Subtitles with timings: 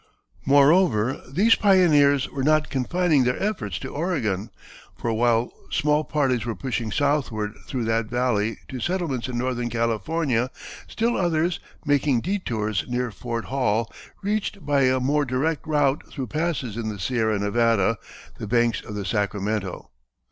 [0.47, 4.49] Moreover, these pioneers were not confining their efforts to Oregon,
[4.97, 10.49] for while small parties were pushing southward through that valley to settlements in Northern California,
[10.87, 13.93] still others, making detours near Fort Hall,
[14.23, 17.99] reached, by a more direct route through passes in the Sierra Nevada,
[18.39, 19.91] the banks of the Sacramento.